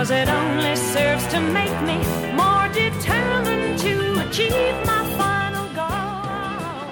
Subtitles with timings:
[0.00, 1.98] Cause it only serves to make me
[2.40, 6.88] more determined to achieve my final goal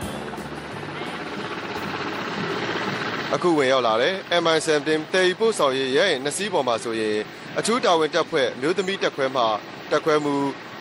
[3.35, 7.19] အခုဝင်ရောက်လာတဲ့ MI17 တေရီပို့ဆောင်ရေးရဲ့နှစ်စီးပေါ်မှာဆိုရင်
[7.59, 9.45] အထူးတာဝန်တပ်ဖွဲ့မျိုးသမီးတပ်ခွဲမှ
[9.91, 10.35] တပ်ခွဲမှု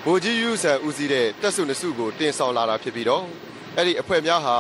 [0.06, 3.26] ဗိုလ်ကြီးယူဆန်ဦးစီးတဲ့တပ်စုနှစ်စုကိုတင်ဆောင်လာတာဖြစ်ပြီးတော့
[3.76, 4.58] အဲ့ဒီအဖွဲ့များဟာ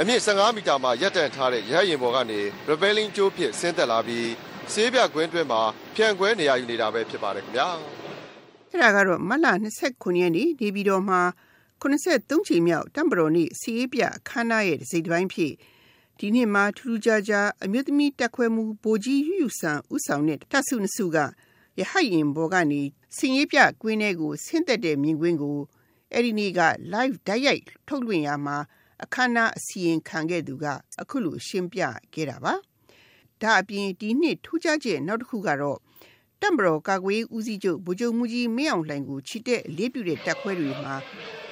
[0.00, 4.28] အမြင့်15မီတာမှာရပ်တန့်ထားတဲ့ရဟရင်ပေါ်ကနေ rebelling ကျိုးဖြစ်ဆင်းသက်လာပြီး
[4.74, 5.62] ဆေးပြကွင်းတွင်းမှာ
[5.94, 7.68] ဖြန့်ခွဲနေရယူနေတာပဲဖြစ်ပါတယ်ခင်ဗျာ
[8.70, 9.46] အဲ့ဒါကတော့မတ်လ
[9.82, 11.20] 29ရက်နေ့နေပြည်တော်မှာ
[11.82, 15.52] 83ချိန်မြောက်တမ်ဘရော်နေ့စီးရေးပြအခမ်းအနားရဲ့တစ်စိတ်တစ်ပိုင်းဖြစ်
[16.18, 21.18] ဒီနေ့မှာထူးထူးခြားခြားအမျိုးသမီးတက်ခွဲမှုဗိုလ်ကြီးယူယူဆန်ဥဆောင်တဲ့တပ်စုနှစ်စုက
[21.78, 22.82] ရဟတ်ရင်ဘော်ကနေ
[23.16, 25.58] စင်ရေးပြကွင်းထဲကိုဆင်းသက်တဲ့မြင်ကွင်းကို
[26.12, 26.60] အဲ့ဒီနေ့က
[26.92, 28.56] live ဓာတ်ရိုက်ထုတ်လွှင့်ရမှာ
[29.02, 30.64] အခမ်းအနားအစီရင်ခံခဲ့သူက
[31.00, 31.80] အခုလိုရှင်းပြ
[32.14, 32.54] ခဲ့တာပါ
[33.42, 35.78] ဒါအပြင်ဒီနှစ်ထူးခြားချက်နောက်တစ်ခုကတော့
[36.42, 40.94] တမ်ဘရော်ကာကွယ်ရေးဦးစီးချုပ်ဗိုလ်ချုပ်မူကြီးမင်းအောင်လှိုင်ကိုချစ်တဲ့အလေးပြုတဲ့တပ်ခွဲတွေမှာ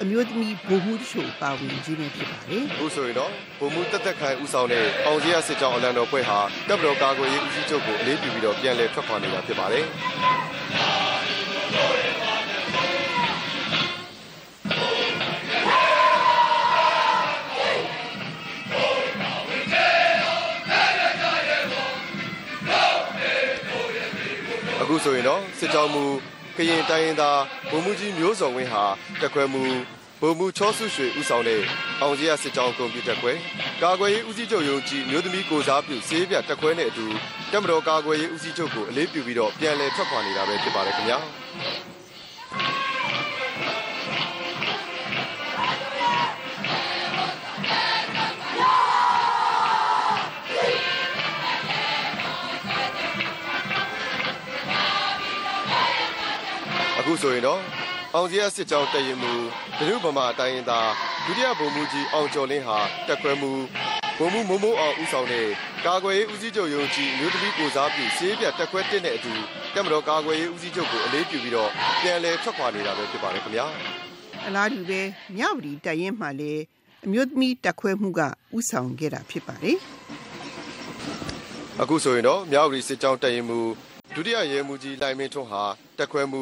[0.01, 9.85] အမျိုးသမီးဗိုလ်မှူးတချို့ပါဝင်ခြင်းနဲ့ဖြစ်ပါတယ်အခုဆိုရင်တော့ဗိုလ်မှူးတက်တက်ခိုင်ဦးဆောင်တဲ့အောင်ကြီးရစစ်ကြောင်းအလံတော်ဖွဲ့ဟာတပ်မတော်ကာကွယ်ရေးဦးစီးချုပ်ကိုအလေးပြုပြီးတော့ပြန်လည်ထွက်ခွာနေတာဖြစ်ပါတယ်
[24.87, 26.03] အခုဆိုရင်တော့စစ်ကြောင်းမူ
[26.57, 28.83] ကရင်တိုင်းရင်းသားဗိုလ်မှူးကြီးမျိုးစော်ဝင်းဟာ
[29.21, 29.63] တက်ခွဲမှု
[30.21, 31.61] ဗိုလ်မှူးချောစုရွှေဦးဆောင်တဲ့
[32.01, 33.33] အောင်ကြီးရစစ်ကြောင်းကွန်ပျူတာခွဲ
[33.83, 37.05] ကာကွယ်ရေးဦးစီးချုပ်ယုံကြည်မျိုးသမီးကိုစားပြုစေးပြတက်ခွဲနဲ့အတူ
[37.51, 41.17] တက်မတော်ကာကွယ်ရေးဦးစီးချုပ်ကိုအလေးပြုပြီးတော့ပြန်လည်ထွက်ခွာနေတာပဲဖြစ်ပါတယ်ခင်ဗျာ
[57.07, 57.61] အခုဆိုရင်တော့
[58.15, 59.31] အောင်ကြီးရစစ်ကြောင်းတည်ရင်မူ
[59.77, 60.89] ဒနုဗမာတိုင်းရင်သား
[61.25, 63.51] ဒုတိယဗိုလ်မှူးကြီးအောင်ကျော်လင်းဟာတက်ခွဲမှု
[64.17, 65.47] ဗိုလ်မှူးမိုးမိုးအောင်ဦးဆောင်တဲ့
[65.85, 69.33] ကာကွယ်ရေးဦးစီးချုပ်ယုံကြည်မျိုးသမီးကိုစားပြုစေးပြတက်ခွဲတက်တဲ့အတူ
[69.73, 71.69] တက်မတော်ကာကွယ်ရေးဦးစီးချုပ်ကိုအလေးပြုပြီးတော့
[72.01, 73.65] ပြန်လည်ထွက်ခွာနေတာပဲဖြစ်ပါတယ်ခင်ဗျာ
[74.47, 75.01] အလားတူပဲ
[75.35, 76.61] မြဝတီတပ်ရင်းမှာလည်း
[77.05, 78.21] အမျိုးသမီးတက်ခွဲမှုက
[78.57, 79.77] ဥဆောင်ခဲ့တာဖြစ်ပါတယ်
[81.81, 83.59] အခုဆိုရင်တော့မြောက်ရီစစ်ကြောင်းတည်ရင်မူ
[84.19, 85.63] ဒုတိယရဲမှူးကြီးလိုင်မင်းထွန်းဟာ
[85.97, 86.41] တက်ခွဲမှု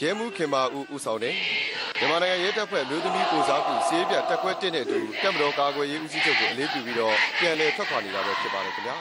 [0.00, 1.34] ရဲမှူးခင်မာဦးဦးဆောင်တဲ့
[1.98, 8.96] မြန်မာနိုင်ငံရဲတပ်ဖွဲ့မျိုးသမီးကိုစားပြုစေးပြတက်ခွဲတက်တဲ့အတူတက်မတော်ကာကွယ်ရေးဦးစီးချုပ်ကိုအလေးပြုပြီးတော့ပြန်လည်ထွက်ခွာနေတာပဲဖြစ်ပါတယ်ခင်ဗျာ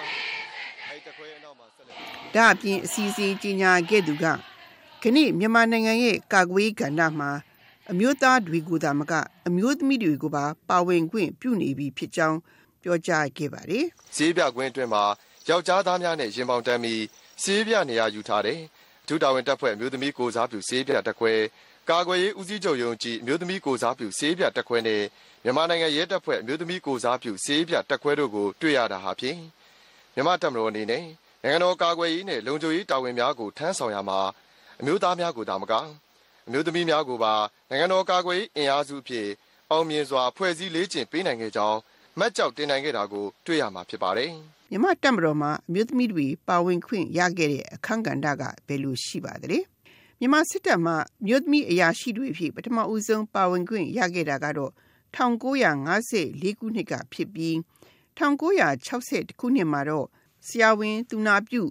[0.88, 1.96] အဲဒီတက်ခွဲရဲ့အနောက်မှာဆက်လက်
[2.36, 4.26] ဒါအပြင်အစီအစဉ်ကြီးညာခဲ့သူက
[5.02, 7.32] ခဏမြန်မာနိုင်ငံရဲ့ကာကွယ်ရေးကဏ္ဍမှာ
[7.92, 9.14] အမျိုးသားတွေကိုသာမက
[9.48, 12.38] အမျိုးသမီးတွေကိုပါပါဝင်ခွင့်ပြုနေပြီဖြစ်ကြောင်း
[12.84, 15.04] ပြောကြားခဲ့ပါတယ်ဈေးပြကွင်းအတွင်းမှာ
[15.50, 17.02] ယောက်ျားသားများနဲ့ရင်ပေါင်တန်းပြီး
[17.44, 18.60] ဈေးပြနေရာယူထားတယ်။
[19.08, 21.34] ဒုတာဝန်တပ်ဖွဲ့အမျိုးသမီးကိုစားပြုဈေးပြတက်ခွဲ
[21.90, 25.04] ကာကွယ်ရေးဦးစီးချုပ်ယုံကြည်အမျိုးသမီးကိုစားပြုဈေးပြတက်ခွဲနဲ့
[25.44, 29.40] မြန်မာနိုင်ငံရဲတပ်ဖွဲ့အမျိုးသမီးကိုစားပြုဈေးပြတက်ခွဲတို့ကိုတွေ့ရတာဟာဖြင့်
[30.16, 31.04] မြန်မာတပ်မတော်အနေနဲ့
[31.44, 34.20] နိုင်ငံတော်ကာကွယ်ရေးနဲ့လုံခြုံရေးတာဝန်များကိုထမ်းဆောင်ရမှာ
[34.80, 35.74] အမျိုးသားများကိုသာမက
[36.48, 37.34] အမျိုးသမီးများကိုပါ
[37.70, 39.28] နိုင်ငံတော်ကာကွယ်ရေးအင်အားစုအဖြစ်
[39.72, 41.80] အောင်မြင်စွာဖွဲ့စည်းလေးကျင့်ပေးနိုင်ခဲ့ကြောင်း
[42.20, 44.30] မှတ်ကြောက်တင်နိုင်ခဲ့တာကိုတွေ့ရမှာဖြစ်ပါတယ်။
[44.72, 49.60] မြမတက်မတော်မှာအမျိုးသမီးတွေပါဝင်ခွင့်ရခဲ့တဲ့အခမ်းကဏ္ဍကဘယ်လိုရှိပါသလဲ
[50.20, 54.72] မြမစစ်တပ်မှာအမျိုးသမီးအရာရှိတွေဖြစ်ပထမဦးဆုံးပါဝင်ခွင့်ရခဲ့တာကတော့
[55.16, 57.56] 1954ခုနှစ်ကဖြစ်ပြီး
[58.18, 60.08] 1960ခုနှစ်မှာတော့
[60.48, 61.62] ဆရာဝန်သူနာပြု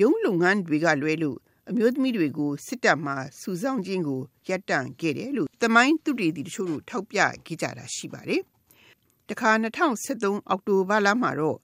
[0.00, 1.38] ရုံးလုပ်ငန်းတွေကလွဲလို့
[1.70, 8.42] အမျိုးသမီးတွေကိုစစ်တပ်မှာစုဆောင်ခြင်းကိုရပ်တန့်ခဲ့တယ်လို့သမိုင်းသူတေသီတချို့တို့ထောက်ပြခဲ့ကြတာရှိပါတယ်
[9.28, 11.58] တခါ2013အောက်တိုဘာလမှာတော့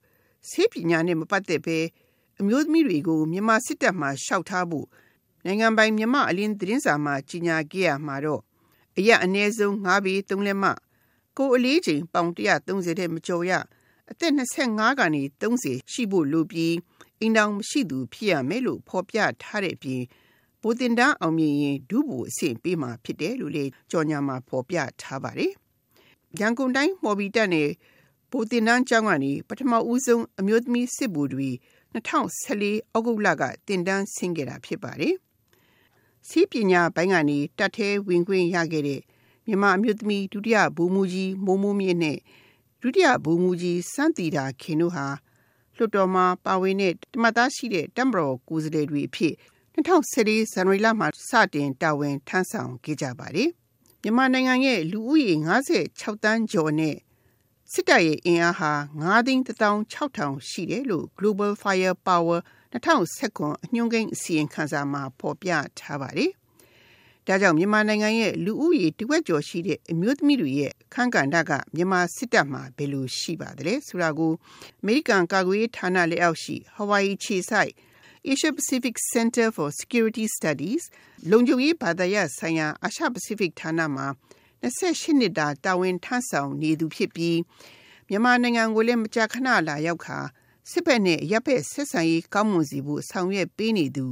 [0.49, 1.79] ဆေးပညာနဲ့မပတ်သက်ပဲ
[2.41, 4.87] အမျိုးသမီးတွေကိုမြန်မာစစ်တပ်မှာရှောက်ထားဖို့
[5.45, 8.43] နိုင်ငံပိုင်မြန်မာအလင်းသတင်းစာမှာကြီးညာခဲ့ရမှာတော့
[8.99, 10.65] အရက်အနည်းဆုံး9ပေ3လက်မ
[11.37, 13.53] ကိုယ်အလေးချိန်ပေါင်130တဲ့မကျော်ရ
[14.11, 16.75] အသက်25ကနေ30ရှိဖို့လိုပြီး
[17.21, 20.03] အိမ်တောင်မရှိသူဖြစ်ရမယ်လို့ဖော်ပြထားတဲ့အပြင်
[20.63, 25.53] ပိုတင်တန်းအောင်မြင်ရင်ဒုဘူအဆင့်ပေးမှာဖြစ်တယ်လို့လေကြော်ညာမှာဖော်ပြထားပါတယ်။
[26.41, 27.71] ရန်ကုန်တိုင်းမော်ဘီတက်နယ်
[28.31, 31.49] ဗိုလ်တင်တန်းကျောင်းကနေပထမဦးဆုံးအမျိုးသမီးစစ်ဗိုလ်တွေ
[31.95, 35.15] 2014ဩဂုတ်လကတင်တန်းဆင်းခဲ့တာဖြစ်ပါတယ်။
[36.29, 39.01] စီးပညာဘိုင်းကနေတက်သေးဝင်ခွင့်ရခဲ့တဲ့
[39.47, 42.19] မြန်မာအမျိုးသမီးဒုတိယဗိုလ်မှူးကြီးမိုးမိုးမြင့်နဲ့
[42.83, 45.07] ဒုတိယဗိုလ်မှူးကြီးစန်းတီတာခင်တို့ဟာ
[45.77, 49.35] လွှတ်တော်မှာပါဝင်တဲ့တမတ်သားရှိတဲ့တမ်ဘရော်ကိုယ်စားလှယ်တွေအဖြစ်
[49.75, 53.51] 2014ဇန်နဝါရီလမှာစတင်တာဝန်ထမ်းဆောင်ခဲ့ကြပါတယ်။
[54.07, 55.33] မြန်မာနိုင်ငံရဲ့လူဦးရေ
[55.75, 56.97] 56တန်းကျော်နဲ့
[57.73, 58.73] စစ်တပ်ရဲ့အင်အားဟာ
[59.03, 59.43] 9သိန်း
[59.95, 62.39] 16000ရှိတယ်လို့ Global Firepower
[62.73, 66.31] 2019အညွှန်းကိန်းအစီရင်ခံစာမှာဖော်ပြထားပါတယ်။
[67.27, 74.33] ဒါကြောင့်မြန်မာနိုင်ငံရဲ့လူဦးရေတဝက်ကျော်ရှိတဲ့အမျိုးသမီးတွေရဲ့ခန့်ကဏ္ဍကမြန်မာစစ်တပ်မှာဘယ်လိုရှိပါသလဲဆိုတာကို
[74.81, 77.73] အမေရိကန်ကာကွယ်ရေးဌာနလက်အောက်ရှိ Hawaii ခြေဆိုင်
[78.27, 80.83] Asia Pacific Center for Security Studies
[81.31, 84.07] လုံခြုံရေးဘာသာရပ်ဆိုင်ရာအာရှပစိဖိတ်ဌာနမှာ
[84.63, 87.39] 28နှစ်တာတာဝန်ထမ်းဆောင်နေသူဖြစ်ပြီး
[88.09, 90.19] မြန်မာနိုင်ငံကိုလည်းမကြာခဏလာရောက်ခါ
[90.71, 94.07] စစ်ဘက်နဲ့ရပ်ဘက်ဆက်ဆံရေးကောင်းမွန်စီဖို့ဆောင်ရွက်ပေးနေသူ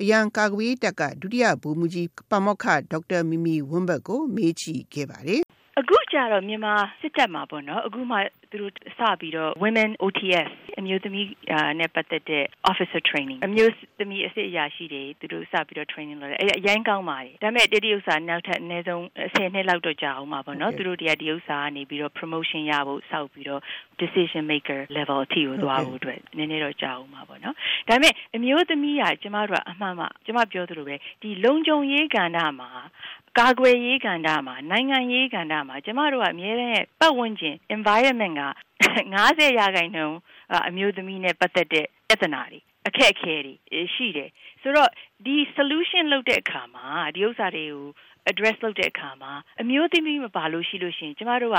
[0.00, 5.42] အရန်ကာကွယ်တပ်ကဒုတိယဗိုလ်မှူးကြီးပမောက္ခဒေါက်တာမီမီဝင်းဘတ်ကိုမေးကြည့်ခဲ့ပါတယ်
[5.80, 8.16] အခုကြတော့မြန်မာစစ်တပ်မှာပေါ့နော်အခုမှ
[8.50, 10.50] သူတို့စပြီးတော့ women OTS
[10.80, 11.26] အမျိုးသမီး
[11.80, 19.02] နဲ့ပတ်သက်တဲ့ officer training အမျိုးသမီးအစစ်အရာရှိတွေသူတို့စပြီးတော့ training လုပ်တယ်အဲအရင်ကောင်းပါတယ်ဒါပေမဲ့တတိဥစ္စာနောက်ထပ်အနည်းဆုံး
[19.34, 23.60] 10နှစ်လောက်တော့ကြာအောင်ပါပေါ့နော်သူတို့တရားဒီဥစ္စာကနေပြီးတော့ promotion ရဖို့စောက်ပြီးတော့
[24.00, 27.54] decision maker level အထိကိုသွားဖို့အတွက်နည်းနည်းတော့ကြာအောင်ပါပေါ့နော်
[27.88, 32.70] ဒါပေမဲ့အမျိုးသမီးကကျမတို့ကအမှန်မှကျမပြောသလိုပဲဒီလုံခြုံရေးကဏ္ဍမှာ
[33.38, 38.42] ကာကွယ်ရေးကဏ္ဍမှာနိုင်ငံရေးကဏ္ဍမှာကျမတို့ကအမြဲတမ်းပတ်ဝန်းကျင် environment က
[39.16, 40.18] 90ရာခိုင်နှုန်း
[40.68, 43.54] အမျိုးသမီးနဲ့ပတ်သက်တဲ့ပြဿနာတွေအခက်အခဲတွေ
[43.94, 44.30] ရှိတယ်
[44.62, 44.90] ဆိုတော့
[45.24, 47.86] ဒီ solution လုပ်တဲ့အခါမှာဒီဥစ္စာတွေကို
[48.30, 51.58] address လုပ်တဲ့အခါမှာအမျိုးသမီးမပါလို့ရှိလို့ရှိရင်ကျမတို့က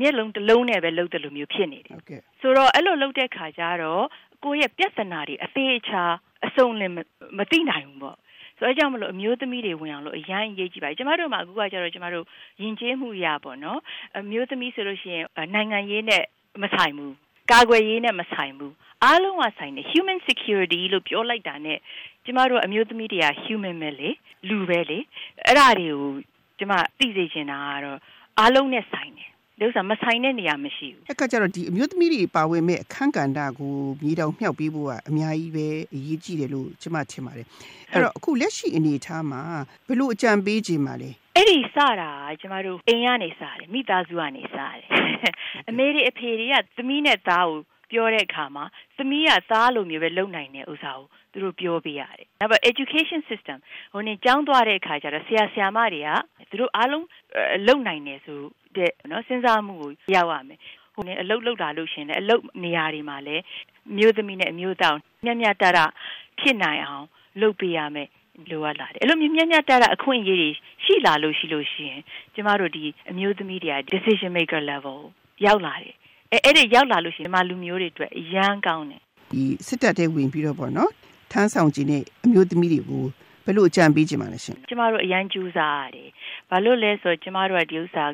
[0.00, 1.96] မျက်လုံးတစ်လုံးနဲ့ပဲလုပ်တယ်လို့မျိုးဖြစ်နေတယ်
[2.40, 4.04] ဆိုတော့အဲ့လိုလုပ်တဲ့အခါကျတော့
[4.44, 6.02] ကိုယ့်ရဲ့ပြဿနာတွေအသေးအချာ
[6.46, 6.92] အစုံလင်
[7.38, 8.16] မသိနိုင်ဘူးပေါ့
[8.62, 12.24] ဆိုတော့အကြောင်းမလို့အမျိုးသမီးတွေဝင်အောင်လို့အရင်အရေးကြီးပါတယ်ကျမတို့မှာအခုကကျတော့ကျမတို့
[12.60, 13.80] ယဉ်ကျေးမှုရပေါ့နော်
[14.18, 15.24] အမျိုးသမီးဆိုလို့ရှိရင်
[15.54, 16.22] နိုင်ငံရေးနဲ့
[16.62, 17.14] မဆိုင်ဘူး
[17.50, 18.74] ကာကွယ်ရေးနဲ့မဆိုင်ဘူး
[19.04, 21.78] အားလုံးကဆိုင်တယ် human security လို့ပြောလိုက်တာနဲ့
[22.24, 24.10] ကျမတို့အမျိုးသမီးတွေက human ပဲလေ
[24.48, 24.98] လူပဲလေ
[25.46, 26.12] အဲ့ဒါတွေကို
[26.58, 27.98] ကျမသိစေချင်တာကတော့
[28.38, 29.31] အားလုံးနဲ့ဆိုင်တယ်ဒီ
[29.64, 37.46] ဥစ္စာမဆိုင်တဲ့နေရာမရှိဘူးအဲ့ကကြတော့ဒီအမျိုးသမီးတွေပါဝင်မဲ့အခန်းကဏ္ဍကိုမြေတောင်မြှောက်ပေးဖို့ကအများကြီးပဲအရေးကြီးတယ်လို့ကျမထင်ပါတယ်
[37.92, 39.42] အဲ့တော့အခုလက်ရှိအနေအထားမှာ
[39.86, 42.10] ဘယ်လိုအကြံပေးခြင်းပါလဲအဲ့ဒီစတာ
[42.40, 44.78] ကျမတို့အိမ်ကနေစတယ်မိသားစုကနေစတယ်
[45.68, 47.60] အမေတွေအဖေတွေကသမီးနဲ့သားကို
[47.92, 48.64] ပြောတဲ့အခါမှာ
[48.96, 53.58] သမီးကသားလိုမျိုးပဲလုပ်နိုင်တဲ့ဥစ္စာကိုသူတို့ပြောပေးရတယ်။နောက်ပြီး education system
[53.92, 56.10] ဟိုနေကျောင်းသွားတဲ့အခါကျတော့ဆရာဆရာမတွေက
[56.50, 57.06] သူတို့အားလုံး
[57.66, 58.40] လုပ်နိုင်တယ်ဆို
[58.76, 60.60] တဲ့နော်စဉ်းစားမှုကိုရောက်ရမယ်။
[60.94, 63.42] ဟိုနေအလုပ်လုပ်တာလို့ရှင်လေအလုပ်နေရာတွေမှာလည်း
[63.96, 65.78] မျိုးသမီးနဲ့အမျိုးသားမျက်မျက်တရ
[66.40, 67.06] ဖြစ်နိုင်အောင်
[67.40, 68.08] လုပ်ပေးရမယ်
[68.50, 70.50] လိုအပ်လာတယ်အဲ့လိုမျိုးမျက်မျက်တရအခွင့်အရေးတွေ
[70.84, 72.00] ရှိလာလို့ရှိလို့ရှိရင်
[72.34, 74.98] ကျမတို့ဒီအမျိုးသမီးတွေက decision maker level
[75.46, 75.94] ရောက်လာတယ်
[76.32, 79.00] အဲအဲ့ဒီရောက်လာလို့ရှိရင်ဒီမှာလူမျိုးတွေအတွက်အရန်ကောင်းတယ်
[79.32, 80.90] ဒီစစ်တပ်တဲ့ဝင်ပြီးတော့ပေါ့နော်
[81.32, 83.04] ထမ်းဆောင်ခြင်းနဲ့အမျိုးသမီးတွေကို
[83.46, 86.08] ဘယ်လိုအကြံပေးချင်ပါလဲရှင်ကျမတို့အရန်ကြိုးစားရတယ်
[86.50, 88.04] ဘာလို့လဲဆိုတော့ကျမတို့ကဒီဥစ္စာ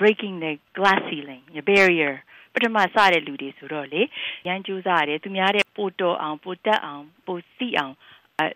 [0.00, 2.14] breaking the glass ceiling the barrier
[2.54, 4.02] ပထမစတဲ့လူတွေဆိုတော့လေ
[4.46, 7.94] ရန်ကြိုးစားရတယ်သူများတဲ့ပိုတော်အောင်ပိုတက်အောင်ပိုစီအောင်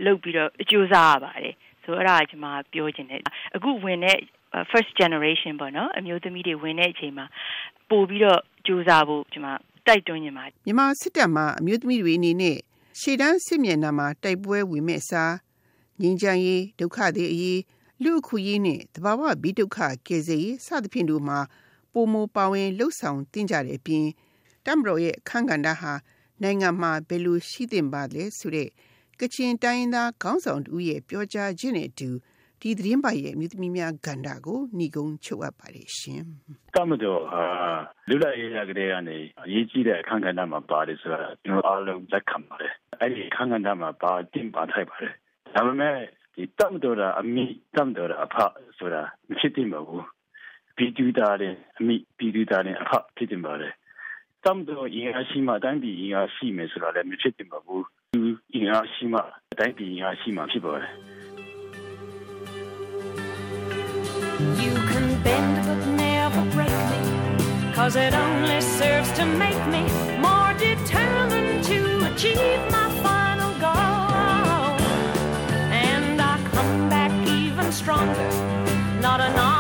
[0.07, 1.55] လုပ်ပြီးတော့ကြိုးစားရပါတယ်
[1.85, 3.21] ဆိုအဲ့ဒါကကျွန်မပြောချင်တယ်
[3.57, 4.19] အခုဝင်တဲ့
[4.71, 7.27] first generation ပေါ့နော်အမျိုးသမီးတွေဝင်တဲ့အချိန်မှာ
[7.91, 9.49] ပို့ပြီးတော့ကြိုးစားဖို့ကျွန်မ
[9.87, 12.57] တိုက်တွန်းနေပါတယ်မြန်မာစစ်တပ်မှာအမျိုးသမီးတွေအနေနဲ့
[13.01, 15.33] ရှေ့တန်းစစ်မျက်နှာမှာတိုက်ပွဲဝင်မဲ့စား
[16.01, 17.61] ငြိမ်းချမ်းရေးဒုက္ခတွေအရေး
[18.03, 21.39] လူအခွင့်အရေးနဲ့တဘာဝဘီဒုက္ခကယ်ဆယ်ရေးစသဖြင့်တို့မှာ
[21.93, 24.07] ပုံမပါဝင်လှုပ်ဆောင်တင်ကြတဲ့အပြင်
[24.67, 25.93] တမတော်ရဲ့အခန်းကဏ္ဍဟာ
[26.43, 28.69] နိုင်ငံမှာဘယ်လိုရှိသင့်ပါလဲဆိုတဲ့
[29.21, 32.11] ကချင်တိုင်းသားခေါင်းဆောင်တူရဲ့ပြောကြားခြင်းနဲ့အတူ
[32.61, 36.23] ဒီသတင်းပါရဲ့မြစ်သမီးများဂန္ဓာကိုညီကုန်းချုပ်အပ်ပါတယ်ရှင်။
[36.75, 37.45] တမတော်ဟာ
[38.09, 45.13] လူလာရေးရကလေးကနေအရေးကြီးတဲ့အခန်းကဏ္ဍမှာပါတယ်ဆိုတာကျွန်တော်အားလုံးလက်ခံပါတယ်။အဲ့ဒီအခန်းကဏ္ဍမှာပါတင်ပါထိုက်ပါတယ်။
[45.55, 45.97] ဒါပေမဲ့
[46.35, 47.45] ဒီတမတော်ကအမိ
[47.77, 48.37] တမတော်အဖ
[48.79, 50.05] ဆိုတာမဖြစ်တင်ပါဘူး။
[50.77, 53.73] ပြည်သူသားတဲ့အမိပြည်သူသားတဲ့အဖဖြစ်တင်ပါတယ်။
[54.45, 57.83] တမတော်အင်အားရှိမှတိုင်းပြည်အင်အားရှိမယ်ဆိုတာလည်းမဖြစ်တင်ပါဘူး။
[58.13, 58.21] သူ
[58.55, 59.21] အင်အားရှိမှ
[59.59, 60.91] တိုင်းပြည်အင်အားရှိမှဖြစ်ပါတယ်။
[64.65, 67.01] You can bend but never break me,
[67.77, 69.83] cause it only serves to make me
[70.27, 71.79] more determined to
[72.11, 72.72] achieve
[79.01, 79.52] not enough.